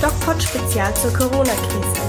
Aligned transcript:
DocPod 0.00 0.42
Spezial 0.42 0.94
zur 0.96 1.12
Corona-Krise. 1.12 2.00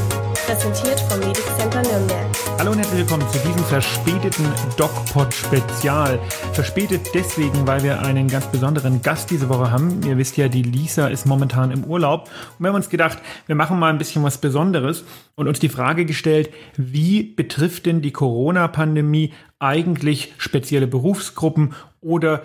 Präsentiert 0.45 0.97
vom 1.01 1.19
Medic 1.19 1.43
Center 1.57 1.81
Nürnberg. 1.81 2.25
Hallo 2.57 2.71
und 2.71 2.77
herzlich 2.77 2.99
willkommen 3.01 3.29
zu 3.29 3.37
diesem 3.39 3.65
verspäteten 3.65 4.45
DocPod 4.77 5.33
Spezial. 5.33 6.17
Verspätet 6.53 7.01
deswegen, 7.13 7.67
weil 7.67 7.83
wir 7.83 8.01
einen 8.01 8.29
ganz 8.29 8.47
besonderen 8.47 9.01
Gast 9.01 9.29
diese 9.29 9.49
Woche 9.49 9.71
haben. 9.71 10.01
Ihr 10.07 10.17
wisst 10.17 10.37
ja, 10.37 10.47
die 10.47 10.61
Lisa 10.61 11.09
ist 11.09 11.25
momentan 11.25 11.69
im 11.71 11.83
Urlaub. 11.83 12.29
Und 12.57 12.63
wir 12.63 12.69
haben 12.69 12.77
uns 12.77 12.87
gedacht, 12.87 13.17
wir 13.47 13.55
machen 13.55 13.77
mal 13.77 13.89
ein 13.89 13.97
bisschen 13.97 14.23
was 14.23 14.37
Besonderes 14.37 15.03
und 15.35 15.49
uns 15.49 15.59
die 15.59 15.67
Frage 15.67 16.05
gestellt, 16.05 16.49
wie 16.77 17.23
betrifft 17.23 17.87
denn 17.87 18.01
die 18.01 18.13
Corona-Pandemie 18.13 19.33
eigentlich 19.59 20.33
spezielle 20.37 20.87
Berufsgruppen 20.87 21.73
oder 21.99 22.43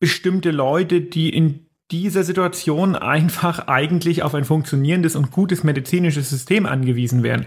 bestimmte 0.00 0.52
Leute, 0.52 1.02
die 1.02 1.28
in 1.28 1.65
dieser 1.90 2.24
Situation 2.24 2.96
einfach 2.96 3.68
eigentlich 3.68 4.22
auf 4.22 4.34
ein 4.34 4.44
funktionierendes 4.44 5.14
und 5.16 5.30
gutes 5.30 5.62
medizinisches 5.62 6.30
System 6.30 6.66
angewiesen 6.66 7.22
wären. 7.22 7.46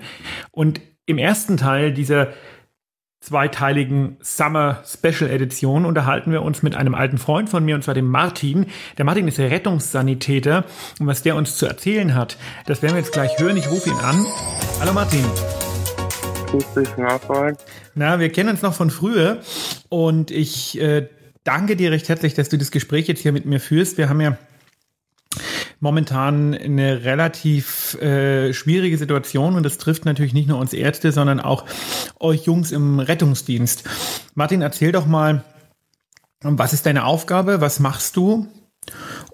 Und 0.51 0.79
im 1.05 1.17
ersten 1.17 1.57
Teil 1.57 1.91
dieser 1.91 2.29
zweiteiligen 3.21 4.17
Summer 4.21 4.81
Special 4.85 5.29
Edition 5.29 5.85
unterhalten 5.85 6.31
wir 6.31 6.41
uns 6.41 6.63
mit 6.63 6.75
einem 6.75 6.95
alten 6.95 7.17
Freund 7.17 7.49
von 7.49 7.65
mir, 7.65 7.75
und 7.75 7.83
zwar 7.83 7.93
dem 7.93 8.07
Martin. 8.07 8.67
Der 8.97 9.03
Martin 9.03 9.27
ist 9.27 9.37
der 9.37 9.51
Rettungssanitäter 9.51 10.63
und 10.99 11.07
was 11.07 11.21
der 11.21 11.35
uns 11.35 11.57
zu 11.57 11.65
erzählen 11.65 12.15
hat, 12.15 12.37
das 12.65 12.81
werden 12.81 12.93
wir 12.93 13.01
jetzt 13.01 13.11
gleich 13.11 13.37
hören. 13.37 13.57
Ich 13.57 13.69
rufe 13.69 13.89
ihn 13.89 13.97
an. 13.97 14.25
Hallo 14.79 14.93
Martin. 14.93 15.25
Grüß 16.47 16.73
dich, 16.75 16.97
Nachfrage. 16.97 17.57
Na, 17.93 18.19
wir 18.19 18.31
kennen 18.31 18.49
uns 18.49 18.61
noch 18.61 18.73
von 18.73 18.89
früher 18.89 19.39
und 19.89 20.31
ich 20.31 20.79
äh, 20.79 21.09
danke 21.49 21.75
dir 21.75 21.91
recht 21.91 22.07
herzlich, 22.09 22.35
dass 22.35 22.49
du 22.49 22.59
das 22.59 22.69
Gespräch 22.69 23.07
jetzt 23.07 23.21
hier 23.21 23.31
mit 23.31 23.47
mir 23.47 23.59
führst. 23.59 23.97
Wir 23.97 24.07
haben 24.07 24.21
ja 24.21 24.37
momentan 25.79 26.53
eine 26.53 27.03
relativ 27.03 27.99
äh, 27.99 28.53
schwierige 28.53 28.99
Situation 28.99 29.55
und 29.55 29.63
das 29.63 29.79
trifft 29.79 30.05
natürlich 30.05 30.33
nicht 30.33 30.47
nur 30.47 30.59
uns 30.59 30.73
Ärzte, 30.73 31.11
sondern 31.11 31.39
auch 31.39 31.65
euch 32.19 32.45
Jungs 32.45 32.71
im 32.71 32.99
Rettungsdienst. 32.99 33.89
Martin, 34.35 34.61
erzähl 34.61 34.91
doch 34.91 35.07
mal, 35.07 35.43
was 36.43 36.73
ist 36.73 36.85
deine 36.85 37.05
Aufgabe, 37.05 37.61
was 37.61 37.79
machst 37.79 38.15
du 38.15 38.45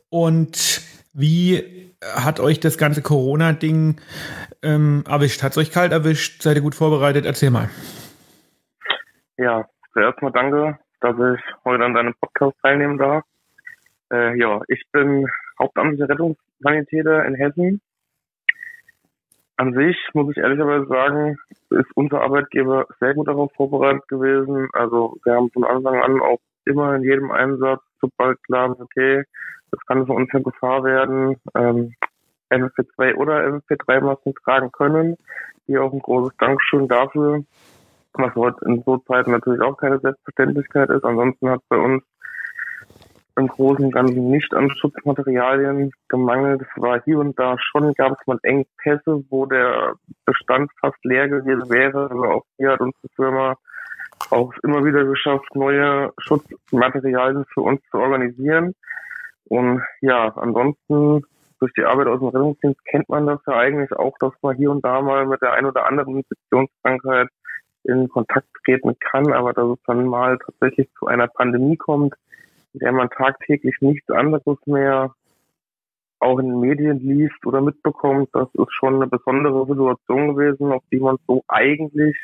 und 0.08 0.82
wie 1.12 1.92
hat 2.02 2.40
euch 2.40 2.62
das 2.62 2.78
ganze 2.78 3.02
Corona-Ding 3.02 4.00
ähm, 4.62 5.04
erwischt? 5.06 5.44
Hat 5.44 5.52
es 5.52 5.58
euch 5.58 5.70
kalt 5.70 5.92
erwischt? 5.92 6.44
Seid 6.44 6.56
ihr 6.56 6.64
gut 6.64 6.76
vorbereitet? 6.76 7.26
Erzähl 7.26 7.50
mal. 7.50 7.70
Ja, 9.38 9.68
zuerst 9.92 10.22
mal 10.22 10.32
danke 10.32 10.80
dass 11.06 11.38
ich 11.38 11.46
heute 11.64 11.86
an 11.86 11.94
deinem 11.94 12.16
Podcast 12.20 12.58
teilnehmen 12.64 12.98
darf. 12.98 13.24
Äh, 14.12 14.40
ja, 14.40 14.60
ich 14.68 14.82
bin 14.92 15.28
hauptamtlicher 15.60 16.10
Rettungssanitäter 16.10 17.26
in 17.26 17.36
Hessen. 17.36 17.82
An 19.58 19.74
sich 19.76 19.96
muss 20.14 20.32
ich 20.32 20.38
ehrlicherweise 20.38 20.88
sagen, 20.88 21.38
ist 21.70 21.92
unser 21.94 22.22
Arbeitgeber 22.22 22.88
sehr 23.00 23.14
gut 23.14 23.28
darauf 23.28 23.52
vorbereitet 23.54 24.08
gewesen. 24.08 24.68
Also 24.74 25.18
wir 25.24 25.36
haben 25.36 25.52
von 25.52 25.64
Anfang 25.64 26.02
an 26.02 26.20
auch 26.22 26.40
immer 26.66 26.96
in 26.96 27.04
jedem 27.04 27.30
Einsatz, 27.30 27.82
sobald 28.02 28.42
klar 28.44 28.72
ist, 28.72 28.82
okay, 28.82 29.24
das 29.70 29.80
kann 29.86 30.08
für 30.08 30.14
uns 30.14 30.34
eine 30.34 30.44
Gefahr 30.44 30.84
werden, 30.84 31.36
ähm, 31.54 31.94
FFP2 32.50 33.16
oder 33.16 33.46
FFP3-Masken 33.46 34.34
tragen 34.44 34.72
können. 34.72 35.18
Hier 35.68 35.84
auch 35.84 35.94
ein 35.94 36.00
großes 36.00 36.36
Dankeschön 36.40 36.88
dafür 36.88 37.44
was 38.24 38.36
heute 38.36 38.66
in 38.66 38.84
so 38.86 38.98
Zeiten 38.98 39.32
natürlich 39.32 39.62
auch 39.62 39.78
keine 39.78 40.00
Selbstverständlichkeit 40.00 40.90
ist. 40.90 41.04
Ansonsten 41.04 41.50
hat 41.50 41.62
bei 41.70 41.78
uns 41.78 42.04
im 43.38 43.48
Großen 43.48 43.86
und 43.86 43.92
Ganzen 43.92 44.30
nicht 44.30 44.54
an 44.54 44.70
Schutzmaterialien 44.72 45.92
gemangelt. 46.08 46.62
Es 46.62 46.82
war 46.82 47.02
hier 47.04 47.20
und 47.20 47.38
da 47.38 47.58
schon, 47.60 47.94
gab 47.94 48.14
es 48.14 48.28
mal 48.28 48.40
Engpässe, 48.44 49.24
wo 49.30 49.46
der 49.46 49.96
Bestand 50.26 50.72
fast 50.80 51.04
leer 51.04 51.28
gewesen 51.28 51.70
wäre. 51.70 52.10
Also 52.10 52.24
auch 52.24 52.46
hier 52.58 52.72
hat 52.72 52.80
unsere 52.80 53.08
Firma 53.16 53.56
auch 54.30 54.54
immer 54.64 54.86
wieder 54.86 55.04
geschafft, 55.04 55.54
neue 55.54 56.12
Schutzmaterialien 56.20 57.46
für 57.54 57.62
uns 57.62 57.82
zu 57.92 57.98
organisieren. 57.98 58.74
Und 59.50 59.84
ja, 60.02 60.34
ansonsten 60.38 61.24
durch 61.60 61.74
die 61.74 61.84
Arbeit 61.84 62.08
aus 62.08 62.20
dem 62.20 62.30
Rettungsdienst 62.30 62.84
kennt 62.86 63.10
man 63.10 63.28
das 63.28 63.40
ja 63.48 63.58
eigentlich 63.58 63.92
auch, 63.94 64.16
dass 64.20 64.34
man 64.42 64.56
hier 64.56 64.72
und 64.72 64.84
da 64.84 65.02
mal 65.02 65.26
mit 65.26 65.42
der 65.42 65.54
ein 65.54 65.66
oder 65.66 65.86
anderen 65.86 66.18
Infektionskrankheit 66.18 67.28
in 67.86 68.10
Kontakt 68.10 68.48
treten 68.64 68.96
kann, 69.00 69.32
aber 69.34 69.54
dass 69.54 69.78
es 69.78 69.84
dann 69.86 70.06
mal 70.06 70.38
tatsächlich 70.38 70.90
zu 71.00 71.08
einer 71.08 71.28
Pandemie 71.28 71.78
kommt, 71.78 72.14
in 72.74 72.80
der 72.80 72.92
man 72.92 73.10
tagtäglich 73.10 73.76
nichts 73.82 74.10
anderes 74.10 74.58
mehr 74.66 75.14
auch 76.20 76.40
in 76.40 76.50
den 76.50 76.60
Medien 76.60 77.00
liest 77.00 77.46
oder 77.46 77.62
mitbekommt, 77.62 78.30
das 78.34 78.48
ist 78.54 78.74
schon 78.74 78.96
eine 78.96 79.08
besondere 79.08 79.66
Situation 79.66 80.36
gewesen, 80.36 80.72
auf 80.72 80.84
die 80.92 81.00
man 81.00 81.18
so 81.28 81.44
eigentlich 81.48 82.18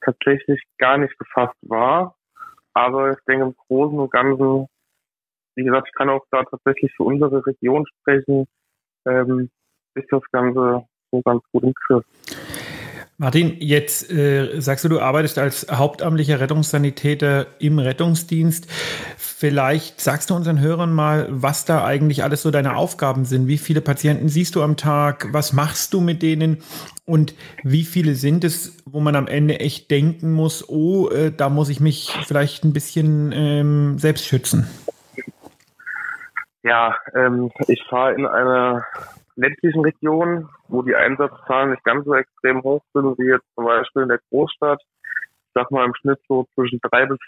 tatsächlich 0.00 0.62
gar 0.78 0.98
nicht 0.98 1.18
gefasst 1.18 1.56
war. 1.62 2.14
Aber 2.72 3.10
ich 3.10 3.18
denke 3.28 3.46
im 3.46 3.54
Großen 3.68 3.98
und 3.98 4.10
Ganzen, 4.10 4.66
wie 5.56 5.64
gesagt, 5.64 5.88
ich 5.88 5.94
kann 5.94 6.08
auch 6.08 6.24
da 6.30 6.44
tatsächlich 6.44 6.92
für 6.96 7.04
unsere 7.04 7.44
Region 7.46 7.84
sprechen, 8.00 8.46
ähm, 9.06 9.50
ist 9.94 10.10
das 10.10 10.22
Ganze 10.32 10.84
so 11.10 11.22
ganz 11.22 11.42
gut 11.52 11.62
im 11.62 11.74
Griff. 11.86 12.04
Martin, 13.24 13.56
jetzt 13.58 14.12
äh, 14.12 14.60
sagst 14.60 14.84
du, 14.84 14.90
du 14.90 15.00
arbeitest 15.00 15.38
als 15.38 15.66
hauptamtlicher 15.70 16.40
Rettungssanitäter 16.40 17.46
im 17.58 17.78
Rettungsdienst. 17.78 18.70
Vielleicht 19.16 19.98
sagst 19.98 20.28
du 20.28 20.34
unseren 20.34 20.60
Hörern 20.60 20.92
mal, 20.92 21.28
was 21.30 21.64
da 21.64 21.86
eigentlich 21.86 22.22
alles 22.22 22.42
so 22.42 22.50
deine 22.50 22.76
Aufgaben 22.76 23.24
sind. 23.24 23.48
Wie 23.48 23.56
viele 23.56 23.80
Patienten 23.80 24.28
siehst 24.28 24.56
du 24.56 24.62
am 24.62 24.76
Tag? 24.76 25.28
Was 25.32 25.54
machst 25.54 25.94
du 25.94 26.02
mit 26.02 26.20
denen? 26.20 26.58
Und 27.06 27.34
wie 27.62 27.84
viele 27.84 28.14
sind 28.14 28.44
es, 28.44 28.76
wo 28.84 29.00
man 29.00 29.16
am 29.16 29.26
Ende 29.26 29.58
echt 29.58 29.90
denken 29.90 30.30
muss, 30.30 30.68
oh, 30.68 31.08
äh, 31.08 31.32
da 31.32 31.48
muss 31.48 31.70
ich 31.70 31.80
mich 31.80 32.14
vielleicht 32.26 32.62
ein 32.64 32.74
bisschen 32.74 33.32
ähm, 33.32 33.98
selbst 33.98 34.26
schützen? 34.26 34.68
Ja, 36.62 36.98
ähm, 37.14 37.50
ich 37.68 37.82
fahre 37.88 38.12
in 38.16 38.26
einer 38.26 38.84
ländlichen 39.36 39.80
Regionen, 39.80 40.48
wo 40.68 40.82
die 40.82 40.94
Einsatzzahlen 40.94 41.70
nicht 41.70 41.84
ganz 41.84 42.04
so 42.04 42.14
extrem 42.14 42.62
hoch 42.62 42.82
sind 42.92 43.18
wie 43.18 43.28
jetzt 43.28 43.46
zum 43.54 43.64
Beispiel 43.64 44.02
in 44.02 44.08
der 44.08 44.20
Großstadt. 44.30 44.80
Ich 44.82 45.52
sag 45.54 45.70
mal 45.70 45.84
im 45.84 45.94
Schnitt 45.94 46.20
so 46.28 46.46
zwischen 46.54 46.80
drei 46.82 47.06
bis 47.06 47.18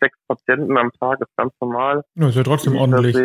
sechs 0.00 0.18
Patienten 0.26 0.76
am 0.76 0.92
Tag 0.92 1.20
ist 1.20 1.36
ganz 1.36 1.52
normal. 1.60 2.04
Ja, 2.14 2.28
ist 2.28 2.36
ja 2.36 2.42
trotzdem 2.42 2.76
ordentlich. 2.76 3.16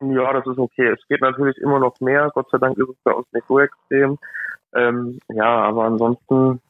Ja, 0.00 0.32
das 0.32 0.46
ist 0.46 0.58
okay. 0.58 0.88
Es 0.88 1.08
geht 1.08 1.22
natürlich 1.22 1.56
immer 1.58 1.78
noch 1.78 1.98
mehr. 2.00 2.30
Gott 2.34 2.50
sei 2.50 2.58
Dank 2.58 2.76
ist 2.76 2.88
es 2.88 2.96
bei 3.02 3.12
uns 3.12 3.26
nicht 3.32 3.46
so 3.46 3.58
extrem. 3.58 4.18
Ähm, 4.74 5.18
ja, 5.32 5.46
aber 5.46 5.84
ansonsten 5.84 6.60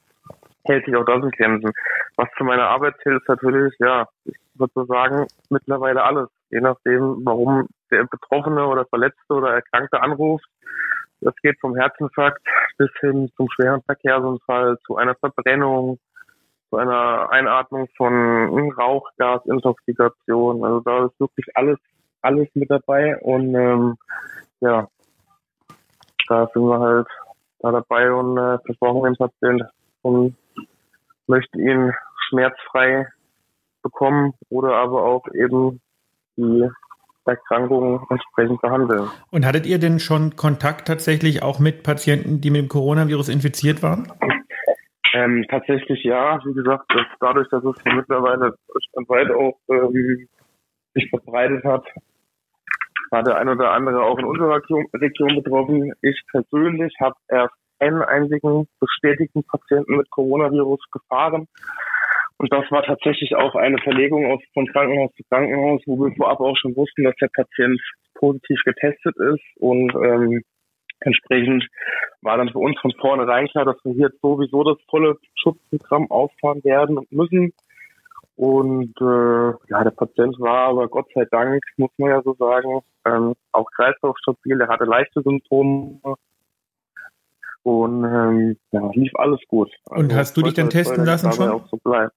hält 0.64 0.84
sich 0.84 0.94
auch 0.94 1.04
das 1.04 1.24
in 1.24 1.30
Grenzen. 1.30 1.72
Was 2.16 2.28
zu 2.38 2.44
meiner 2.44 2.68
Arbeit 2.68 2.94
zählt, 3.02 3.20
ist 3.20 3.28
natürlich, 3.28 3.74
ja, 3.80 4.06
ich 4.24 4.36
würde 4.54 4.72
so 4.74 4.84
sagen, 4.84 5.26
mittlerweile 5.50 6.04
alles. 6.04 6.28
Je 6.50 6.60
nachdem, 6.60 7.20
warum 7.24 7.68
der 7.90 8.04
Betroffene 8.04 8.66
oder 8.66 8.84
Verletzte 8.86 9.34
oder 9.34 9.54
Erkrankte 9.54 10.00
anruft. 10.00 10.46
Das 11.20 11.34
geht 11.36 11.58
vom 11.60 11.76
Herzinfarkt 11.76 12.42
bis 12.78 12.90
hin 13.00 13.30
zum 13.36 13.48
schweren 13.50 13.82
Verkehrsunfall, 13.82 14.78
zu 14.86 14.96
einer 14.96 15.14
Verbrennung, 15.14 15.98
zu 16.70 16.76
einer 16.76 17.30
Einatmung 17.30 17.88
von 17.96 18.72
Rauchgasintoxikation. 18.72 20.64
Also 20.64 20.80
da 20.80 21.06
ist 21.06 21.18
wirklich 21.20 21.46
alles, 21.54 21.78
alles 22.22 22.48
mit 22.54 22.70
dabei 22.70 23.16
und 23.18 23.54
ähm, 23.54 23.96
ja, 24.60 24.88
da 26.28 26.48
sind 26.52 26.62
wir 26.62 26.80
halt 26.80 27.08
da 27.60 27.72
dabei 27.72 28.12
und 28.12 28.36
äh, 28.36 28.58
versorgen 28.66 29.04
den 29.04 29.16
Patienten 29.16 29.68
und 30.02 30.36
möchten 31.26 31.60
ihn 31.60 31.92
schmerzfrei 32.28 33.06
bekommen 33.82 34.34
oder 34.50 34.74
aber 34.76 35.04
auch 35.04 35.26
eben 35.34 35.80
die 36.36 36.68
Erkrankungen 37.26 38.00
entsprechend 38.10 38.60
behandeln. 38.60 39.08
Und 39.30 39.46
hattet 39.46 39.66
ihr 39.66 39.78
denn 39.78 39.98
schon 39.98 40.36
Kontakt 40.36 40.86
tatsächlich 40.86 41.42
auch 41.42 41.58
mit 41.58 41.82
Patienten, 41.82 42.40
die 42.40 42.50
mit 42.50 42.62
dem 42.62 42.68
Coronavirus 42.68 43.28
infiziert 43.28 43.82
waren? 43.82 44.12
Ähm, 45.14 45.46
tatsächlich 45.48 46.04
ja. 46.04 46.38
Wie 46.44 46.54
gesagt, 46.54 46.84
dass 46.88 47.06
dadurch, 47.20 47.48
dass 47.50 47.64
es 47.64 47.76
mittlerweile 47.84 48.54
weit 49.08 49.30
auch 49.30 49.58
ähm, 49.70 50.28
sich 50.94 51.08
verbreitet 51.10 51.64
hat, 51.64 51.84
war 53.10 53.22
der 53.22 53.36
ein 53.36 53.48
oder 53.48 53.72
andere 53.72 54.02
auch 54.02 54.18
in 54.18 54.24
unserer 54.24 54.60
Region 54.94 55.42
betroffen. 55.42 55.92
Ich 56.02 56.20
persönlich 56.30 56.94
habe 57.00 57.14
erst 57.28 57.54
einen 57.78 58.02
einzigen 58.02 58.66
bestätigten 58.80 59.44
Patienten 59.44 59.96
mit 59.96 60.10
Coronavirus 60.10 60.80
gefahren. 60.90 61.46
Und 62.38 62.52
das 62.52 62.70
war 62.70 62.82
tatsächlich 62.82 63.34
auch 63.34 63.54
eine 63.54 63.78
Verlegung 63.78 64.26
aus, 64.26 64.40
von 64.52 64.66
Krankenhaus 64.66 65.10
zu 65.14 65.22
Krankenhaus, 65.30 65.80
wo 65.86 65.96
wir 65.96 66.14
vorab 66.16 66.40
auch 66.40 66.56
schon 66.56 66.76
wussten, 66.76 67.04
dass 67.04 67.16
der 67.16 67.30
Patient 67.34 67.80
positiv 68.14 68.60
getestet 68.64 69.16
ist. 69.16 69.42
Und 69.56 69.94
ähm, 69.94 70.42
entsprechend 71.00 71.66
war 72.20 72.36
dann 72.36 72.50
für 72.50 72.58
uns 72.58 72.78
von 72.80 72.92
vornherein 73.00 73.48
klar, 73.48 73.64
dass 73.64 73.82
wir 73.84 73.94
hier 73.94 74.10
sowieso 74.20 74.64
das 74.64 74.78
volle 74.90 75.16
Schutzprogramm 75.34 76.10
auffahren 76.10 76.62
werden 76.64 76.98
und 76.98 77.10
müssen. 77.10 77.52
Und 78.36 78.92
äh, 79.00 79.70
ja, 79.70 79.82
der 79.82 79.92
Patient 79.92 80.38
war 80.38 80.68
aber 80.68 80.88
Gott 80.88 81.06
sei 81.14 81.24
Dank, 81.30 81.62
muss 81.78 81.90
man 81.96 82.10
ja 82.10 82.22
so 82.22 82.34
sagen, 82.34 82.80
ähm, 83.06 83.34
auch 83.52 83.66
kreislaufstabil. 83.74 84.60
Er 84.60 84.68
hatte 84.68 84.84
leichte 84.84 85.22
Symptome, 85.22 86.00
Und 87.66 88.04
ähm, 88.04 88.56
ja, 88.70 88.90
lief 88.92 89.10
alles 89.16 89.40
gut. 89.48 89.72
Also, 89.86 90.00
und 90.00 90.14
hast 90.14 90.36
du 90.36 90.42
dich 90.42 90.54
dann 90.54 90.70
testen 90.70 91.04
lassen 91.04 91.32
schon? 91.32 91.50
Auch 91.50 91.66
so 91.66 91.76
bleibt. 91.78 92.14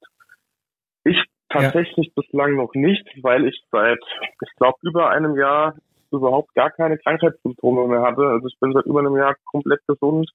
Ich 1.04 1.18
tatsächlich 1.50 2.06
ja. 2.06 2.22
bislang 2.22 2.56
noch 2.56 2.76
nicht, 2.76 3.04
weil 3.24 3.48
ich 3.48 3.60
seit, 3.72 3.98
ich 4.46 4.56
glaube, 4.58 4.78
über 4.84 5.10
einem 5.10 5.36
Jahr 5.36 5.74
überhaupt 6.12 6.54
gar 6.54 6.70
keine 6.70 7.00
Krankheitssymptome 7.00 7.88
mehr 7.88 8.04
hatte. 8.04 8.28
Also 8.28 8.46
ich 8.46 8.60
bin 8.60 8.74
seit 8.74 8.86
über 8.86 9.00
einem 9.00 9.18
Jahr 9.18 9.36
komplett 9.46 9.80
gesund. 9.88 10.30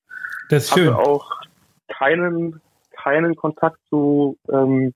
Das 0.50 0.64
ist 0.64 0.74
schön. 0.74 0.92
Hatte 0.92 1.08
auch 1.08 1.30
keinen, 1.86 2.60
keinen 2.90 3.36
Kontakt 3.36 3.78
zu, 3.90 4.36
ähm, 4.50 4.94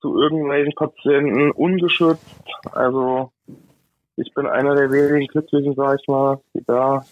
zu 0.00 0.18
irgendwelchen 0.18 0.72
Patienten 0.74 1.50
ungeschützt. 1.50 2.24
Also 2.72 3.30
ich 4.16 4.32
bin 4.32 4.46
einer 4.46 4.74
der 4.74 4.90
wenigen 4.90 5.26
Glücklichen, 5.26 5.74
sag 5.74 6.00
ich 6.00 6.08
mal, 6.08 6.40
die 6.54 6.64
da 6.66 7.04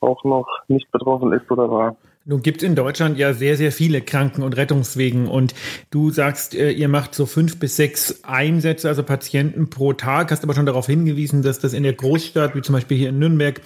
auch 0.00 0.24
noch 0.24 0.46
nicht 0.68 0.90
betroffen 0.90 1.32
ist 1.32 1.50
oder 1.50 1.70
war. 1.70 1.96
Nun 2.28 2.42
gibt 2.42 2.60
es 2.60 2.68
in 2.68 2.74
Deutschland 2.74 3.18
ja 3.18 3.32
sehr, 3.34 3.56
sehr 3.56 3.70
viele 3.70 4.00
Kranken- 4.00 4.42
und 4.42 4.56
Rettungswegen 4.56 5.28
und 5.28 5.54
du 5.90 6.10
sagst, 6.10 6.56
äh, 6.56 6.72
ihr 6.72 6.88
macht 6.88 7.14
so 7.14 7.24
fünf 7.24 7.60
bis 7.60 7.76
sechs 7.76 8.24
Einsätze, 8.24 8.88
also 8.88 9.04
Patienten 9.04 9.70
pro 9.70 9.92
Tag, 9.92 10.32
hast 10.32 10.42
aber 10.42 10.54
schon 10.54 10.66
darauf 10.66 10.86
hingewiesen, 10.86 11.42
dass 11.42 11.60
das 11.60 11.72
in 11.72 11.84
der 11.84 11.92
Großstadt, 11.92 12.56
wie 12.56 12.62
zum 12.62 12.74
Beispiel 12.74 12.96
hier 12.98 13.10
in 13.10 13.20
Nürnberg, 13.20 13.60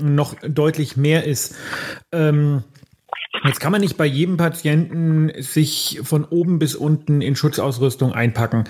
noch 0.00 0.34
deutlich 0.40 0.96
mehr 0.96 1.24
ist. 1.24 1.54
Ähm, 2.12 2.64
Jetzt 3.44 3.60
kann 3.60 3.72
man 3.72 3.82
nicht 3.82 3.96
bei 3.96 4.06
jedem 4.06 4.36
Patienten 4.36 5.30
sich 5.38 6.00
von 6.02 6.24
oben 6.24 6.58
bis 6.58 6.74
unten 6.74 7.20
in 7.20 7.36
Schutzausrüstung 7.36 8.12
einpacken. 8.12 8.64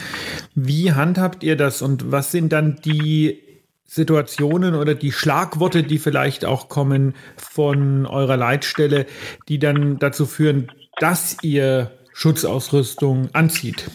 Wie 0.54 0.92
handhabt 0.92 1.42
ihr 1.42 1.56
das 1.56 1.80
und 1.80 2.10
was 2.10 2.32
sind 2.32 2.52
dann 2.52 2.76
die 2.84 3.40
Situationen 3.88 4.74
oder 4.74 4.94
die 4.94 5.12
Schlagworte, 5.12 5.82
die 5.82 5.98
vielleicht 5.98 6.44
auch 6.44 6.68
kommen 6.68 7.14
von 7.36 8.04
eurer 8.06 8.36
Leitstelle, 8.36 9.06
die 9.48 9.58
dann 9.58 9.98
dazu 9.98 10.26
führen, 10.26 10.70
dass 11.00 11.38
ihr 11.42 11.90
Schutzausrüstung 12.12 13.30
anzieht? 13.32 13.90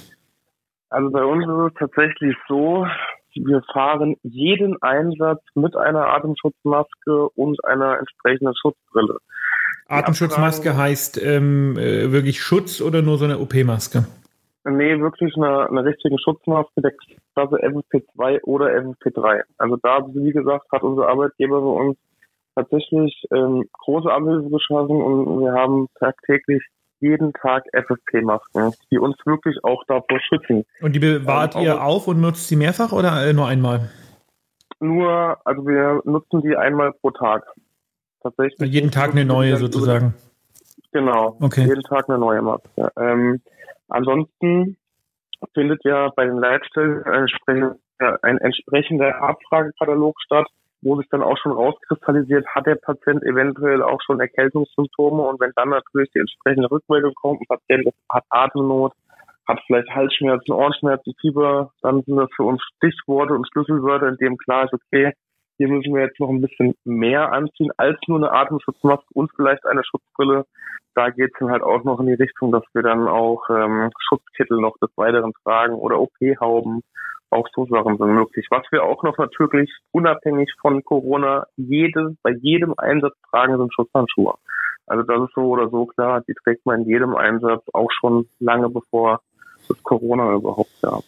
Also 0.89 1.11
bei 1.11 1.23
uns 1.23 1.45
ist 1.45 1.73
es 1.73 1.79
tatsächlich 1.79 2.35
so, 2.47 2.87
wir 3.35 3.61
fahren 3.71 4.15
jeden 4.23 4.81
Einsatz 4.81 5.41
mit 5.53 5.75
einer 5.75 6.07
Atemschutzmaske 6.07 7.29
und 7.35 7.63
einer 7.63 7.99
entsprechenden 7.99 8.53
Schutzbrille. 8.59 9.19
Atemschutzmaske 9.87 10.75
heißt 10.75 11.21
ähm, 11.23 11.77
äh, 11.77 12.11
wirklich 12.11 12.41
Schutz 12.41 12.81
oder 12.81 13.03
nur 13.03 13.17
so 13.17 13.25
eine 13.25 13.37
OP-Maske? 13.39 14.05
Nee, 14.65 14.99
wirklich 14.99 15.35
eine, 15.35 15.69
eine 15.69 15.83
richtige 15.83 16.17
Schutzmaske 16.19 16.81
der 16.81 16.93
Klasse 17.33 17.57
FFP2 17.57 18.43
oder 18.43 18.67
FFP3. 18.67 19.41
Also 19.57 19.77
da, 19.81 20.07
wie 20.13 20.31
gesagt, 20.31 20.71
hat 20.71 20.83
unser 20.83 21.09
Arbeitgeber 21.09 21.59
bei 21.59 21.67
uns 21.67 21.97
tatsächlich 22.55 23.25
ähm, 23.33 23.65
große 23.73 24.09
Abhilfe 24.09 24.49
geschaffen 24.49 25.01
und 25.01 25.41
wir 25.41 25.51
haben 25.51 25.87
tagtäglich 25.99 26.63
jeden 27.01 27.33
Tag 27.33 27.65
FFP-Masken, 27.73 28.73
die 28.89 28.97
uns 28.97 29.17
wirklich 29.25 29.57
auch 29.63 29.83
davor 29.87 30.19
schützen. 30.21 30.63
Und 30.81 30.95
die 30.95 30.99
bewahrt 30.99 31.55
ähm, 31.55 31.63
ihr 31.63 31.83
auf 31.83 32.07
und 32.07 32.21
nutzt 32.21 32.47
sie 32.47 32.55
mehrfach 32.55 32.93
oder 32.93 33.27
äh, 33.27 33.33
nur 33.33 33.47
einmal? 33.47 33.89
Nur, 34.79 35.37
also 35.45 35.67
wir 35.67 36.01
nutzen 36.05 36.41
die 36.41 36.55
einmal 36.55 36.93
pro 36.93 37.11
Tag. 37.11 37.43
Tatsächlich. 38.21 38.71
Jeden 38.71 38.91
Tag 38.91 39.11
eine 39.11 39.25
neue 39.25 39.57
sozusagen. 39.57 40.13
Genau. 40.93 41.35
Okay. 41.41 41.65
Jeden 41.65 41.83
Tag 41.83 42.07
eine 42.07 42.17
neue 42.17 42.41
Maske. 42.41 42.89
Ähm, 42.97 43.41
Ansonsten 43.89 44.77
findet 45.53 45.83
ja 45.83 46.09
bei 46.15 46.25
den 46.25 46.37
Leitstellen 46.37 47.03
ein, 47.03 47.27
ein 48.21 48.37
entsprechender 48.39 49.21
Abfragekatalog 49.21 50.15
statt, 50.21 50.47
wo 50.81 50.97
sich 50.97 51.07
dann 51.09 51.23
auch 51.23 51.37
schon 51.37 51.53
rauskristallisiert, 51.53 52.45
hat 52.47 52.65
der 52.65 52.75
Patient 52.75 53.23
eventuell 53.23 53.81
auch 53.81 54.01
schon 54.05 54.19
Erkältungssymptome 54.19 55.23
und 55.23 55.39
wenn 55.39 55.51
dann 55.55 55.69
natürlich 55.69 56.09
die 56.11 56.19
entsprechende 56.19 56.69
Rückmeldung 56.69 57.13
kommt, 57.13 57.41
ein 57.41 57.47
Patient 57.47 57.93
hat 58.09 58.25
Atemnot, 58.29 58.93
hat 59.47 59.59
vielleicht 59.65 59.89
Halsschmerzen, 59.89 60.53
Ohrenschmerzen, 60.53 61.13
Fieber, 61.21 61.71
dann 61.81 62.01
sind 62.03 62.17
das 62.17 62.29
für 62.35 62.43
uns 62.43 62.61
Stichworte 62.75 63.33
und 63.33 63.47
Schlüsselwörter, 63.51 64.09
in 64.09 64.17
dem 64.17 64.37
klar 64.37 64.65
ist, 64.65 64.73
okay, 64.73 65.13
hier 65.57 65.67
müssen 65.67 65.93
wir 65.93 66.03
jetzt 66.03 66.19
noch 66.19 66.29
ein 66.29 66.41
bisschen 66.41 66.75
mehr 66.83 67.31
anziehen 67.31 67.71
als 67.77 67.97
nur 68.07 68.17
eine 68.17 68.31
Atemschutzmaske 68.31 69.05
und 69.13 69.31
vielleicht 69.35 69.65
eine 69.65 69.83
Schutzbrille. 69.83 70.45
Da 70.95 71.09
geht 71.09 71.31
es 71.33 71.39
dann 71.39 71.51
halt 71.51 71.63
auch 71.63 71.83
noch 71.83 71.99
in 71.99 72.07
die 72.07 72.13
Richtung, 72.13 72.51
dass 72.51 72.63
wir 72.73 72.83
dann 72.83 73.07
auch 73.07 73.49
ähm, 73.49 73.89
Schutzkittel 73.99 74.59
noch 74.59 74.77
des 74.77 74.89
Weiteren 74.95 75.33
tragen 75.43 75.73
oder 75.73 75.99
OP-Hauben. 75.99 76.81
Auch 77.29 77.47
so 77.55 77.65
Sachen 77.65 77.97
sind 77.97 78.13
möglich. 78.13 78.45
Was 78.51 78.63
wir 78.71 78.83
auch 78.83 79.01
noch 79.01 79.17
natürlich 79.17 79.71
unabhängig 79.91 80.53
von 80.61 80.83
Corona 80.83 81.47
jede, 81.55 82.15
bei 82.21 82.31
jedem 82.31 82.75
Einsatz 82.77 83.15
tragen, 83.31 83.57
sind 83.57 83.73
Schutzhandschuhe. 83.73 84.35
Also 84.85 85.03
das 85.03 85.21
ist 85.23 85.33
so 85.33 85.41
oder 85.41 85.69
so 85.69 85.85
klar, 85.85 86.21
die 86.27 86.33
trägt 86.33 86.65
man 86.65 86.81
in 86.81 86.87
jedem 86.87 87.15
Einsatz 87.15 87.63
auch 87.73 87.89
schon 87.91 88.27
lange 88.39 88.69
bevor 88.69 89.21
es 89.69 89.81
Corona 89.83 90.33
überhaupt 90.33 90.81
gab. 90.81 91.03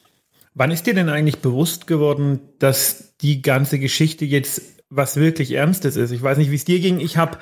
Wann 0.58 0.72
ist 0.72 0.88
dir 0.88 0.94
denn 0.94 1.10
eigentlich 1.10 1.42
bewusst 1.42 1.86
geworden, 1.86 2.40
dass 2.60 3.18
die 3.18 3.42
ganze 3.42 3.78
Geschichte 3.78 4.24
jetzt 4.24 4.82
was 4.90 5.20
wirklich 5.20 5.52
Ernstes 5.54 5.98
ist? 5.98 6.12
Ich 6.12 6.24
weiß 6.24 6.38
nicht, 6.38 6.50
wie 6.50 6.56
es 6.56 6.64
dir 6.64 6.80
ging. 6.80 7.02
Ich 7.02 7.18
habe 7.18 7.38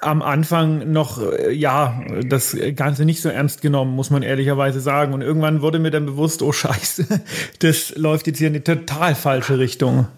am 0.00 0.20
Anfang 0.20 0.90
noch, 0.90 1.22
äh, 1.22 1.52
ja, 1.52 2.00
das 2.28 2.56
Ganze 2.74 3.04
nicht 3.04 3.22
so 3.22 3.28
ernst 3.28 3.62
genommen, 3.62 3.94
muss 3.94 4.10
man 4.10 4.24
ehrlicherweise 4.24 4.80
sagen. 4.80 5.14
Und 5.14 5.22
irgendwann 5.22 5.62
wurde 5.62 5.78
mir 5.78 5.92
dann 5.92 6.06
bewusst, 6.06 6.42
oh 6.42 6.50
Scheiße, 6.50 7.22
das 7.60 7.96
läuft 7.96 8.26
jetzt 8.26 8.38
hier 8.38 8.48
in 8.48 8.54
eine 8.54 8.64
total 8.64 9.14
falsche 9.14 9.60
Richtung. 9.60 10.08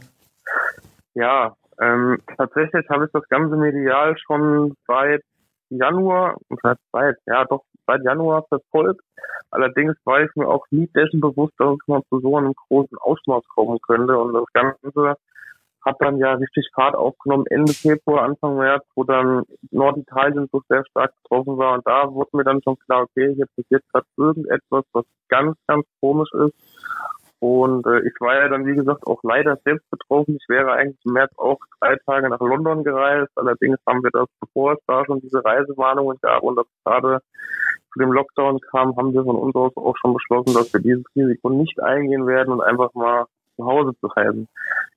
Ja, 1.12 1.55
ähm, 1.79 2.17
tatsächlich 2.39 2.89
habe 2.89 3.05
ich 3.05 3.11
das 3.12 3.29
ganze 3.29 3.56
medial 3.56 4.17
schon 4.27 4.75
seit 4.87 5.23
Januar, 5.69 6.37
seit, 6.62 7.17
ja 7.27 7.45
doch, 7.45 7.65
seit 7.88 8.05
Januar 8.05 8.44
verfolgt. 8.49 9.00
Allerdings 9.50 9.96
war 10.05 10.20
ich 10.20 10.31
mir 10.37 10.46
auch 10.46 10.64
nie 10.70 10.88
dessen 10.94 11.20
bewusst, 11.20 11.55
dass 11.58 11.73
es 11.73 11.88
mal 11.88 12.02
zu 12.11 12.20
so 12.20 12.37
einem 12.37 12.52
großen 12.69 12.96
Ausmaß 12.99 13.43
kommen 13.55 13.79
könnte. 13.81 14.17
Und 14.17 14.35
das 14.35 14.44
Ganze 14.52 15.17
hat 15.85 15.96
dann 16.00 16.19
ja 16.19 16.35
richtig 16.35 16.69
Fahrt 16.75 16.94
aufgenommen 16.94 17.46
Ende 17.46 17.73
Februar, 17.73 18.25
Anfang 18.25 18.58
März, 18.58 18.85
wo 18.94 19.05
dann 19.05 19.44
Norditalien 19.70 20.49
so 20.52 20.61
sehr 20.69 20.85
stark 20.90 21.12
betroffen 21.23 21.56
war. 21.56 21.75
Und 21.75 21.87
da 21.87 22.12
wurde 22.12 22.37
mir 22.37 22.44
dann 22.44 22.62
schon 22.62 22.79
klar, 22.81 23.02
okay, 23.02 23.35
hier 23.35 23.46
passiert 23.56 23.82
gerade 23.93 24.06
irgendetwas, 24.17 24.85
was 24.93 25.05
ganz, 25.29 25.56
ganz 25.67 25.87
komisch 26.00 26.31
ist. 26.35 26.55
Und 27.40 27.87
äh, 27.87 28.00
ich 28.00 28.14
war 28.19 28.35
ja 28.35 28.49
dann, 28.49 28.67
wie 28.67 28.75
gesagt, 28.75 29.06
auch 29.06 29.20
leider 29.23 29.56
selbst 29.64 29.88
betroffen. 29.90 30.37
Ich 30.40 30.49
wäre 30.49 30.73
eigentlich 30.73 30.99
im 31.05 31.12
März 31.12 31.32
auch 31.37 31.58
drei 31.81 31.96
Tage 32.05 32.29
nach 32.29 32.40
London 32.40 32.82
gereist. 32.82 33.31
Allerdings 33.37 33.79
haben 33.87 34.02
wir 34.02 34.11
das, 34.11 34.26
bevor 34.40 34.73
es 34.73 34.81
da 34.88 35.04
schon 35.04 35.21
diese 35.21 35.45
Reisewarnungen 35.45 36.18
gab 36.21 36.42
und 36.42 36.57
das 36.57 36.66
gerade 36.85 37.21
zu 37.92 37.99
dem 38.00 38.12
Lockdown 38.12 38.61
kam, 38.71 38.97
haben 38.97 39.12
wir 39.12 39.25
von 39.25 39.37
uns 39.37 39.54
aus 39.54 39.76
auch 39.76 39.97
schon 39.97 40.14
beschlossen, 40.14 40.54
dass 40.54 40.73
wir 40.73 40.80
dieses 40.80 41.04
Risiko 41.16 41.50
nicht 41.50 41.80
eingehen 41.80 42.26
werden 42.26 42.52
und 42.52 42.61
einfach 42.61 42.92
mal 42.95 43.26
zu 43.57 43.64
Hause 43.64 43.92
zu 44.00 44.07
reisen. 44.09 44.49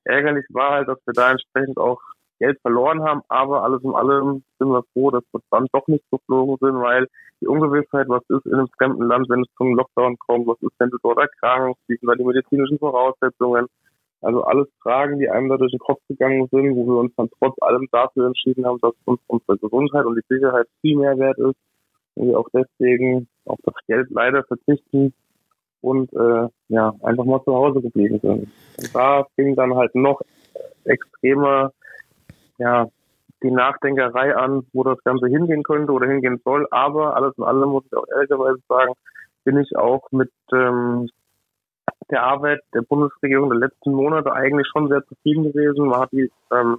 Ärgerlich 0.03 0.45
war 0.49 0.71
halt, 0.71 0.87
dass 0.87 0.99
wir 1.05 1.13
da 1.13 1.31
entsprechend 1.31 1.77
auch 1.77 1.99
Geld 2.39 2.59
verloren 2.61 3.03
haben, 3.03 3.21
aber 3.27 3.63
alles 3.63 3.83
in 3.83 3.93
allem 3.93 4.43
sind 4.57 4.69
wir 4.69 4.83
froh, 4.93 5.11
dass 5.11 5.23
wir 5.31 5.41
dann 5.51 5.67
doch 5.71 5.87
nicht 5.87 6.03
geflogen 6.09 6.57
sind, 6.59 6.81
weil 6.81 7.07
die 7.39 7.47
Ungewissheit, 7.47 8.09
was 8.09 8.23
ist 8.29 8.45
in 8.45 8.55
einem 8.55 8.67
fremden 8.77 9.03
Land, 9.03 9.29
wenn 9.29 9.41
es 9.41 9.47
zum 9.57 9.75
Lockdown 9.75 10.17
kommt, 10.17 10.47
was 10.47 10.61
ist, 10.61 10.73
wenn 10.79 10.89
du 10.89 10.97
dort 11.03 11.19
erkrankst, 11.19 11.79
wie 11.87 11.97
sind 11.97 12.07
da 12.07 12.15
die 12.15 12.23
medizinischen 12.23 12.79
Voraussetzungen, 12.79 13.67
also 14.21 14.43
alles 14.43 14.67
Fragen, 14.81 15.19
die 15.19 15.29
einem 15.29 15.49
da 15.49 15.57
durch 15.57 15.71
den 15.71 15.79
Kopf 15.79 15.99
gegangen 16.07 16.47
sind, 16.51 16.75
wo 16.75 16.85
wir 16.85 16.99
uns 16.99 17.13
dann 17.15 17.29
trotz 17.39 17.55
allem 17.61 17.87
dafür 17.91 18.27
entschieden 18.27 18.65
haben, 18.65 18.79
dass 18.81 18.93
uns 19.05 19.19
unsere 19.27 19.57
Gesundheit 19.57 20.05
und 20.05 20.15
die 20.15 20.33
Sicherheit 20.33 20.67
viel 20.81 20.97
mehr 20.97 21.17
wert 21.17 21.37
ist 21.37 21.57
wir 22.15 22.39
auch 22.39 22.47
deswegen 22.53 23.27
auf 23.45 23.59
das 23.63 23.75
Geld 23.87 24.09
leider 24.11 24.43
verzichten 24.43 25.13
und 25.81 26.11
äh, 26.13 26.47
ja 26.69 26.93
einfach 27.01 27.25
mal 27.25 27.43
zu 27.43 27.53
Hause 27.53 27.81
geblieben 27.81 28.19
sind. 28.21 28.51
Und 28.77 28.95
da 28.95 29.25
fing 29.35 29.55
dann 29.55 29.75
halt 29.75 29.95
noch 29.95 30.21
extremer 30.85 31.71
ja 32.57 32.87
die 33.43 33.51
Nachdenkerei 33.51 34.35
an, 34.35 34.67
wo 34.73 34.83
das 34.83 35.03
Ganze 35.03 35.27
hingehen 35.27 35.63
könnte 35.63 35.91
oder 35.91 36.07
hingehen 36.07 36.39
soll. 36.43 36.67
Aber 36.69 37.15
alles 37.15 37.33
in 37.37 37.43
allem 37.43 37.69
muss 37.69 37.85
ich 37.85 37.97
auch 37.97 38.05
ehrlicherweise 38.13 38.59
sagen, 38.67 38.93
bin 39.43 39.57
ich 39.57 39.75
auch 39.75 40.11
mit 40.11 40.31
ähm, 40.53 41.09
der 42.11 42.23
Arbeit 42.23 42.59
der 42.73 42.81
Bundesregierung 42.81 43.49
der 43.49 43.59
letzten 43.59 43.93
Monate 43.93 44.31
eigentlich 44.33 44.67
schon 44.71 44.89
sehr 44.89 45.03
zufrieden 45.05 45.43
gewesen. 45.43 45.87
Man 45.87 46.01
hat 46.01 46.11
die 46.11 46.29
ähm, 46.51 46.77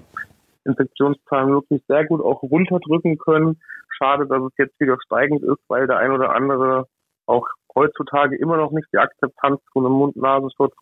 Infektionszahlen 0.64 1.52
wirklich 1.52 1.82
sehr 1.88 2.04
gut 2.04 2.20
auch 2.20 2.42
runterdrücken 2.42 3.18
können. 3.18 3.60
Schade, 3.90 4.26
dass 4.26 4.42
es 4.42 4.52
jetzt 4.58 4.78
wieder 4.80 4.96
steigend 5.04 5.42
ist, 5.42 5.60
weil 5.68 5.86
der 5.86 5.98
ein 5.98 6.10
oder 6.10 6.34
andere 6.34 6.86
auch 7.26 7.46
heutzutage 7.74 8.36
immer 8.36 8.56
noch 8.56 8.72
nicht 8.72 8.88
die 8.92 8.98
Akzeptanz 8.98 9.60
von 9.72 9.86
einem 9.86 9.94
Mund-Nasenschutz 9.94 10.74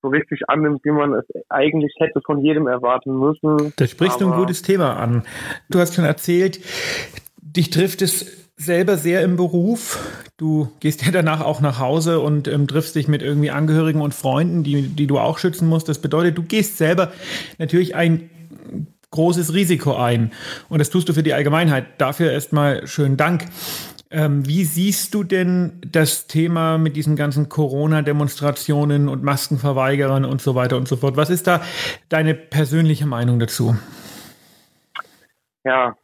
so 0.00 0.08
richtig 0.08 0.42
annimmt, 0.48 0.84
wie 0.84 0.92
man 0.92 1.12
es 1.14 1.24
eigentlich 1.48 1.92
hätte 1.98 2.20
von 2.24 2.40
jedem 2.40 2.68
erwarten 2.68 3.18
müssen. 3.18 3.72
Da 3.76 3.86
sprichst 3.86 4.22
Aber 4.22 4.30
du 4.30 4.32
ein 4.32 4.40
gutes 4.40 4.62
Thema 4.62 4.96
an. 4.96 5.24
Du 5.70 5.80
hast 5.80 5.94
schon 5.94 6.04
erzählt, 6.04 6.60
dich 7.40 7.70
trifft 7.70 8.02
es 8.02 8.48
selber 8.56 8.96
sehr 8.96 9.22
im 9.22 9.36
Beruf. 9.36 9.98
Du 10.36 10.68
gehst 10.80 11.04
ja 11.04 11.12
danach 11.12 11.40
auch 11.40 11.60
nach 11.60 11.80
Hause 11.80 12.20
und 12.20 12.48
ähm, 12.48 12.66
triffst 12.66 12.94
dich 12.94 13.08
mit 13.08 13.22
irgendwie 13.22 13.50
Angehörigen 13.50 14.00
und 14.00 14.14
Freunden, 14.14 14.62
die, 14.62 14.82
die 14.88 15.06
du 15.06 15.18
auch 15.18 15.38
schützen 15.38 15.68
musst. 15.68 15.88
Das 15.88 16.00
bedeutet, 16.00 16.38
du 16.38 16.42
gehst 16.42 16.76
selber 16.76 17.12
natürlich 17.58 17.94
ein 17.94 18.30
großes 19.10 19.54
Risiko 19.54 19.96
ein. 19.96 20.32
Und 20.68 20.78
das 20.78 20.90
tust 20.90 21.08
du 21.08 21.12
für 21.12 21.22
die 21.22 21.34
Allgemeinheit. 21.34 22.00
Dafür 22.00 22.32
erstmal 22.32 22.86
schönen 22.86 23.16
Dank. 23.16 23.46
Ähm, 24.10 24.46
wie 24.46 24.64
siehst 24.64 25.14
du 25.14 25.22
denn 25.22 25.80
das 25.86 26.26
Thema 26.26 26.78
mit 26.78 26.96
diesen 26.96 27.14
ganzen 27.14 27.50
Corona-Demonstrationen 27.50 29.08
und 29.08 29.22
Maskenverweigerern 29.22 30.24
und 30.24 30.40
so 30.40 30.54
weiter 30.54 30.76
und 30.76 30.88
so 30.88 30.96
fort? 30.96 31.16
Was 31.16 31.28
ist 31.28 31.46
da 31.46 31.60
deine 32.08 32.34
persönliche 32.34 33.06
Meinung 33.06 33.38
dazu? 33.38 33.76
Ja, 35.64 35.94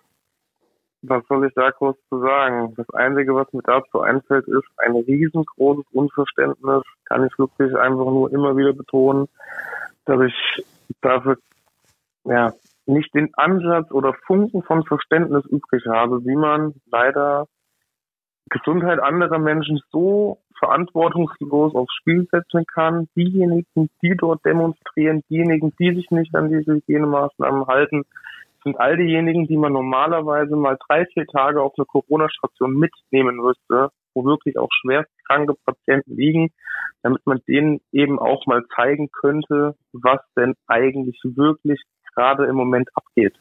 was 1.00 1.22
soll 1.28 1.46
ich 1.46 1.54
da 1.54 1.70
kurz 1.70 1.98
zu 2.10 2.20
sagen? 2.20 2.74
Das 2.76 2.88
Einzige, 2.90 3.34
was 3.34 3.50
mir 3.52 3.62
dazu 3.62 4.00
einfällt, 4.00 4.46
ist 4.48 4.68
ein 4.78 4.96
riesengroßes 4.96 5.84
Unverständnis. 5.92 6.82
Kann 7.06 7.26
ich 7.26 7.38
wirklich 7.38 7.74
einfach 7.74 8.04
nur 8.04 8.30
immer 8.32 8.56
wieder 8.56 8.72
betonen, 8.74 9.28
dass 10.04 10.20
ich 10.20 10.64
dafür 11.00 11.38
ja 12.24 12.52
nicht 12.86 13.14
den 13.14 13.32
Ansatz 13.34 13.90
oder 13.90 14.14
Funken 14.26 14.62
von 14.62 14.84
Verständnis 14.84 15.44
übrig 15.46 15.84
habe, 15.86 16.24
wie 16.24 16.36
man 16.36 16.74
leider 16.90 17.46
Gesundheit 18.50 19.00
anderer 19.00 19.38
Menschen 19.38 19.80
so 19.90 20.38
verantwortungslos 20.58 21.74
aufs 21.74 21.94
Spiel 21.94 22.26
setzen 22.30 22.64
kann. 22.66 23.08
Diejenigen, 23.16 23.88
die 24.02 24.16
dort 24.16 24.44
demonstrieren, 24.44 25.22
diejenigen, 25.30 25.72
die 25.78 25.94
sich 25.94 26.10
nicht 26.10 26.34
an 26.34 26.50
diese 26.50 26.74
Hygienemaßnahmen 26.74 27.66
halten, 27.66 28.04
sind 28.62 28.78
all 28.78 28.96
diejenigen, 28.96 29.46
die 29.46 29.56
man 29.56 29.72
normalerweise 29.72 30.56
mal 30.56 30.78
drei, 30.86 31.06
vier 31.06 31.26
Tage 31.26 31.62
auf 31.62 31.74
eine 31.76 31.84
Corona-Station 31.84 32.72
mitnehmen 32.74 33.36
müsste, 33.36 33.90
wo 34.14 34.24
wirklich 34.24 34.58
auch 34.58 34.70
schwerstkranke 34.80 35.54
Patienten 35.66 36.16
liegen, 36.16 36.50
damit 37.02 37.26
man 37.26 37.40
denen 37.46 37.80
eben 37.92 38.18
auch 38.18 38.46
mal 38.46 38.64
zeigen 38.74 39.10
könnte, 39.10 39.74
was 39.92 40.20
denn 40.36 40.54
eigentlich 40.66 41.20
wirklich 41.24 41.82
gerade 42.14 42.46
im 42.46 42.56
Moment 42.56 42.88
abgeht. 42.94 43.34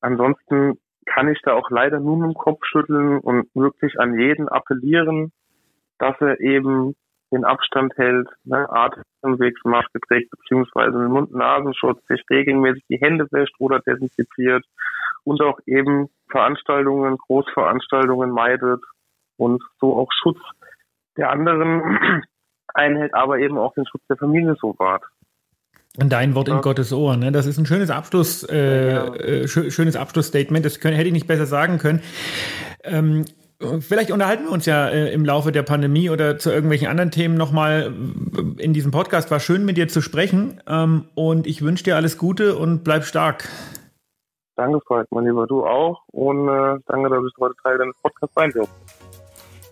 Ansonsten 0.00 0.78
kann 1.06 1.28
ich 1.28 1.40
da 1.42 1.54
auch 1.54 1.70
leider 1.70 2.00
nur 2.00 2.16
mit 2.16 2.30
dem 2.30 2.34
Kopf 2.34 2.64
schütteln 2.64 3.18
und 3.18 3.48
wirklich 3.54 3.98
an 3.98 4.18
jeden 4.18 4.48
appellieren, 4.48 5.32
dass 5.98 6.20
er 6.20 6.40
eben 6.40 6.94
den 7.32 7.44
Abstand 7.44 7.96
hält, 7.96 8.28
ne, 8.44 8.68
Atemwegsmaske 8.70 10.00
trägt, 10.06 10.30
beziehungsweise 10.30 10.96
einen 10.98 11.10
Mund-Nasenschutz, 11.10 12.04
sich 12.06 12.22
regelmäßig 12.30 12.84
die 12.88 13.00
Hände 13.00 13.26
wäscht 13.30 13.54
oder 13.58 13.80
desinfiziert 13.80 14.64
und 15.24 15.40
auch 15.42 15.58
eben 15.66 16.08
Veranstaltungen, 16.30 17.16
Großveranstaltungen 17.16 18.30
meidet 18.30 18.82
und 19.36 19.62
so 19.80 19.96
auch 19.96 20.12
Schutz 20.12 20.38
der 21.16 21.30
anderen 21.30 22.22
einhält, 22.74 23.14
aber 23.14 23.38
eben 23.38 23.58
auch 23.58 23.74
den 23.74 23.86
Schutz 23.86 24.06
der 24.08 24.16
Familie 24.16 24.54
so 24.60 24.78
wahrt. 24.78 25.02
Dein 25.98 26.34
Wort 26.34 26.48
ja. 26.48 26.56
in 26.56 26.60
Gottes 26.60 26.92
Ohr, 26.92 27.16
ne? 27.16 27.32
Das 27.32 27.46
ist 27.46 27.58
ein 27.58 27.66
schönes 27.66 27.90
Abschluss, 27.90 28.42
äh, 28.44 28.92
ja. 28.92 29.14
äh, 29.14 29.48
schönes 29.48 29.96
Abschlussstatement. 29.96 30.64
Das 30.64 30.80
können, 30.80 30.94
hätte 30.94 31.08
ich 31.08 31.14
nicht 31.14 31.26
besser 31.26 31.46
sagen 31.46 31.78
können. 31.78 32.02
Ähm, 32.84 33.24
vielleicht 33.80 34.10
unterhalten 34.10 34.44
wir 34.44 34.52
uns 34.52 34.66
ja 34.66 34.88
äh, 34.88 35.12
im 35.12 35.24
Laufe 35.24 35.52
der 35.52 35.62
Pandemie 35.62 36.10
oder 36.10 36.38
zu 36.38 36.50
irgendwelchen 36.50 36.88
anderen 36.88 37.10
Themen 37.10 37.36
nochmal 37.36 37.94
in 38.58 38.74
diesem 38.74 38.90
Podcast. 38.90 39.30
War 39.30 39.40
schön 39.40 39.64
mit 39.64 39.78
dir 39.78 39.88
zu 39.88 40.02
sprechen 40.02 40.60
ähm, 40.68 41.06
und 41.14 41.46
ich 41.46 41.62
wünsche 41.62 41.84
dir 41.84 41.96
alles 41.96 42.18
Gute 42.18 42.56
und 42.56 42.84
bleib 42.84 43.04
stark. 43.04 43.48
Danke, 44.56 44.80
Freund, 44.86 45.06
mein 45.10 45.24
Lieber, 45.24 45.46
du 45.46 45.66
auch 45.66 46.02
und 46.12 46.48
äh, 46.48 46.78
danke, 46.86 47.10
dass 47.10 47.24
ich 47.26 47.32
heute 47.38 47.54
Teil 47.62 47.78
deines 47.78 47.96
Podcasts 48.02 48.34
sein 48.34 48.50
durfte. 48.50 48.74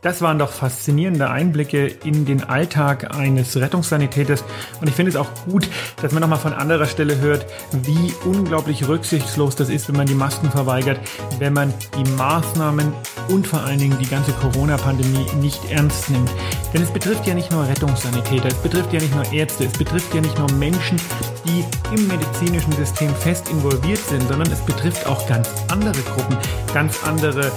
Das 0.04 0.20
waren 0.20 0.38
doch 0.38 0.52
faszinierende 0.52 1.30
Einblicke 1.30 1.86
in 1.86 2.26
den 2.26 2.44
Alltag 2.44 3.16
eines 3.16 3.56
Rettungssanitäters. 3.56 4.44
Und 4.82 4.88
ich 4.88 4.94
finde 4.94 5.08
es 5.08 5.16
auch 5.16 5.30
gut, 5.46 5.66
dass 6.02 6.12
man 6.12 6.20
nochmal 6.20 6.38
von 6.38 6.52
anderer 6.52 6.84
Stelle 6.84 7.18
hört, 7.20 7.46
wie 7.72 8.12
unglaublich 8.26 8.86
rücksichtslos 8.86 9.56
das 9.56 9.70
ist, 9.70 9.88
wenn 9.88 9.96
man 9.96 10.06
die 10.06 10.14
Masken 10.14 10.50
verweigert, 10.50 11.00
wenn 11.38 11.54
man 11.54 11.72
die 11.96 12.10
Maßnahmen 12.18 12.92
und 13.30 13.46
vor 13.46 13.60
allen 13.60 13.78
Dingen 13.78 13.96
die 13.98 14.06
ganze 14.06 14.32
Corona-Pandemie 14.32 15.24
nicht 15.40 15.70
ernst 15.70 16.10
nimmt. 16.10 16.30
Denn 16.74 16.82
es 16.82 16.90
betrifft 16.90 17.26
ja 17.26 17.32
nicht 17.32 17.50
nur 17.50 17.66
Rettungssanitäter, 17.66 18.48
es 18.48 18.56
betrifft 18.56 18.92
ja 18.92 19.00
nicht 19.00 19.14
nur 19.14 19.32
Ärzte, 19.32 19.64
es 19.64 19.72
betrifft 19.72 20.14
ja 20.14 20.20
nicht 20.20 20.38
nur 20.38 20.52
Menschen, 20.52 21.00
die 21.46 21.64
im 21.96 22.06
medizinischen 22.08 22.72
System 22.72 23.08
fest 23.14 23.48
involviert 23.48 24.00
sind, 24.00 24.28
sondern 24.28 24.52
es 24.52 24.60
betrifft 24.66 25.06
auch 25.06 25.26
ganz 25.26 25.48
andere 25.68 26.02
Gruppen, 26.02 26.36
ganz 26.74 27.02
andere 27.04 27.50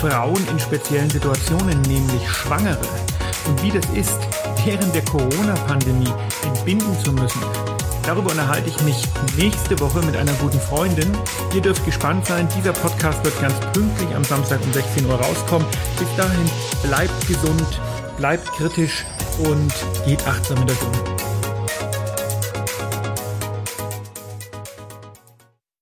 Frauen 0.00 0.46
in 0.50 0.58
speziellen 0.58 1.10
Situationen 1.10 1.80
nämlich 1.82 2.28
Schwangere, 2.28 2.78
und 3.46 3.62
wie 3.62 3.70
das 3.70 3.86
ist, 3.94 4.18
während 4.64 4.94
der 4.94 5.04
Corona-Pandemie 5.04 6.12
entbinden 6.44 6.98
zu 7.02 7.12
müssen. 7.12 7.42
Darüber 8.04 8.30
unterhalte 8.30 8.70
ich 8.70 8.80
mich 8.82 9.02
nächste 9.36 9.78
Woche 9.80 10.00
mit 10.00 10.16
einer 10.16 10.32
guten 10.40 10.58
Freundin. 10.58 11.12
Ihr 11.54 11.60
dürft 11.60 11.84
gespannt 11.84 12.24
sein. 12.26 12.48
Dieser 12.56 12.72
Podcast 12.72 13.22
wird 13.22 13.38
ganz 13.40 13.54
pünktlich 13.74 14.14
am 14.14 14.24
Samstag 14.24 14.60
um 14.62 14.72
16 14.72 15.04
Uhr 15.04 15.20
rauskommen. 15.20 15.68
Bis 15.98 16.08
dahin 16.16 16.50
bleibt 16.82 17.26
gesund, 17.26 17.80
bleibt 18.16 18.50
kritisch 18.52 19.04
und 19.44 19.72
geht 20.06 20.26
achtsam 20.26 20.58
mit 20.60 20.70
euch 20.70 20.82
um. 20.82 21.17